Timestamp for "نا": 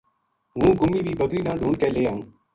1.45-1.53